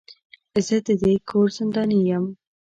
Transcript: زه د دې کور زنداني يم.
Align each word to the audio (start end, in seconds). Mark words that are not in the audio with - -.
زه 0.65 0.75
د 0.87 0.89
دې 1.01 1.13
کور 1.29 1.47
زنداني 1.57 1.99
يم. 2.09 2.25